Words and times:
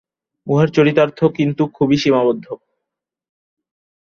উহার 0.47 0.69
চরিতার্থ 0.69 1.19
কিন্তু 1.37 1.63
খুবই 1.67 1.97
সীমাবদ্ধ। 1.97 2.45